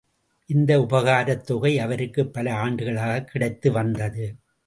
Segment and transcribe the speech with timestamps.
[0.49, 4.25] இந்த உபகாரத் தொகை அவருக்குப் பல ஆண்டுகளாகக் கிடைத்து வந்தது.